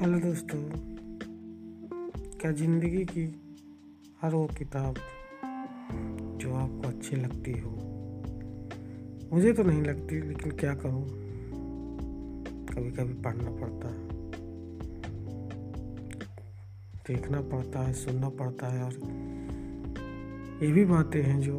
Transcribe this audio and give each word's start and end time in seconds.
Hello 0.00 0.18
दोस्तों, 0.18 0.58
क्या 2.40 2.50
ज़िंदगी 2.52 3.04
की 3.04 3.22
हर 4.22 4.34
वो 4.34 4.46
किताब 4.46 4.94
जो 6.38 6.54
आपको 6.54 6.88
अच्छी 6.88 7.16
लगती 7.16 7.52
हो? 7.52 7.70
मुझे 9.32 9.52
तो 9.52 9.62
नहीं 9.62 9.82
लगती, 9.82 10.20
लेकिन 10.20 10.52
क्या 10.52 10.74
करूँ? 10.74 11.04
कभी 12.66 12.90
कभी 12.90 13.14
पढ़ना 13.22 13.50
पड़ता 13.50 13.88
है। 13.88 14.08
देखना 17.08 17.40
पड़ता 17.40 17.80
है, 17.80 17.92
सुनना 17.92 18.28
पड़ता 18.28 18.66
है, 18.66 18.84
और 18.84 18.92
ये 20.64 20.72
भी 20.72 20.84
बातें 20.84 21.22
हैं 21.22 21.40
जो 21.40 21.58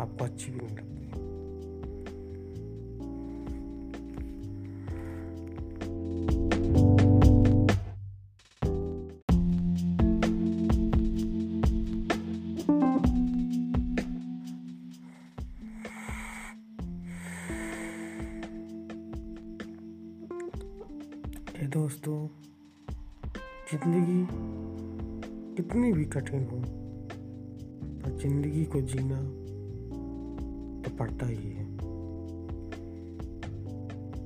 आपको 0.00 0.24
अच्छी 0.24 0.52
भी 0.52 0.66
नहीं 0.66 0.76
लगती। 0.76 1.23
हे 21.56 21.66
दोस्तों। 21.66 22.16
ज़िंदगी 23.70 24.26
कितनी 25.56 25.92
भी 25.92 26.04
कठिन 26.04 26.44
हो, 26.44 26.56
पर 28.00 28.16
ज़िंदगी 28.18 28.64
को 28.64 28.80
जीना 28.80 29.18
तो 30.82 30.96
पड़ता 30.96 31.26
ही 31.26 31.50
है। 31.50 31.66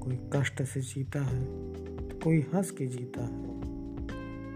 कोई 0.01 0.19
कष्ट 0.35 0.63
से 0.63 0.81
जीता 0.81 1.25
है 1.25 1.45
तो 2.09 2.19
कोई 2.25 2.41
हंस 2.55 2.71
के 2.71 2.87
जीता 2.87 3.25
है। 3.25 3.59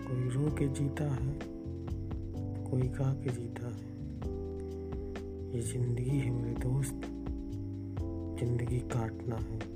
कोई 0.07 0.29
रो 0.29 0.51
के 0.51 0.69
जीता 0.69 1.11
है 1.15 1.33
तो 1.35 2.71
कोई 2.71 2.89
गा 2.89 3.13
के 3.15 3.31
जीता 3.31 3.67
है। 3.67 3.91
ये 5.55 5.63
ज़िंदगी 5.63 6.19
है 6.19 6.31
मेरे 6.31 6.55
दोस्त। 6.61 7.07
ज़िंदगी 8.41 8.81
काटना 8.89 9.37
है। 9.37 9.72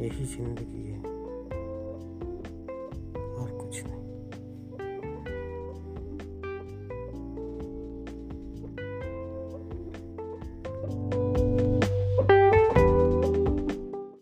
यही 0.00 0.24
ज़िंदगी 0.24 0.86
है। 0.86 1.00
और 3.34 3.58
कुछ 3.60 3.84
नहीं। 3.84 4.06